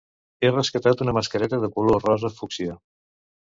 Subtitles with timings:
[0.45, 2.81] He rescatat una mascareta de color rosa fúcsia